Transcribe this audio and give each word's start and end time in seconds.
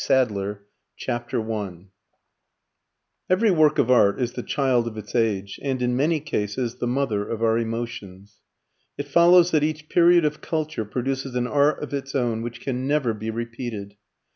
INTRODUCTION 0.09 1.91
Every 3.29 3.51
work 3.51 3.77
of 3.77 3.91
art 3.91 4.19
is 4.19 4.31
the 4.33 4.41
child 4.41 4.87
of 4.87 4.97
its 4.97 5.13
age 5.13 5.59
and, 5.61 5.79
in 5.79 5.95
many 5.95 6.19
cases, 6.19 6.77
the 6.77 6.87
mother 6.87 7.29
of 7.29 7.43
our 7.43 7.59
emotions. 7.59 8.41
It 8.97 9.07
follows 9.07 9.51
that 9.51 9.63
each 9.63 9.89
period 9.89 10.25
of 10.25 10.41
culture 10.41 10.85
produces 10.85 11.35
an 11.35 11.45
art 11.45 11.83
of 11.83 11.93
its 11.93 12.15
own 12.15 12.41
which 12.41 12.61
can 12.61 12.87
never 12.87 13.13
be 13.13 13.29
repeated. 13.29 13.95